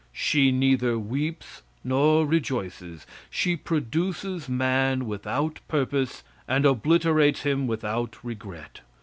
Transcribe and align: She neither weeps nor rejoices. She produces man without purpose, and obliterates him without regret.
She 0.11 0.51
neither 0.51 0.97
weeps 0.97 1.61
nor 1.83 2.25
rejoices. 2.25 3.05
She 3.29 3.55
produces 3.55 4.49
man 4.49 5.05
without 5.05 5.59
purpose, 5.67 6.23
and 6.47 6.65
obliterates 6.65 7.43
him 7.43 7.67
without 7.67 8.15
regret. 8.23 8.81